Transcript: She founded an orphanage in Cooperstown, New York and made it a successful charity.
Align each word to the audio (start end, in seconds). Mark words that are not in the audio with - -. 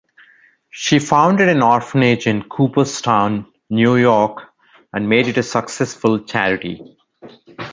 She 0.71 0.97
founded 0.97 1.47
an 1.47 1.61
orphanage 1.61 2.25
in 2.25 2.41
Cooperstown, 2.41 3.45
New 3.69 3.97
York 3.97 4.51
and 4.91 5.07
made 5.07 5.27
it 5.27 5.37
a 5.37 5.43
successful 5.43 6.17
charity. 6.21 6.97